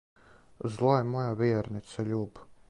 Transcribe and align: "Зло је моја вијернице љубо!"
"Зло 0.77 0.95
је 0.95 1.03
моја 1.11 1.37
вијернице 1.43 2.09
љубо!" 2.09 2.51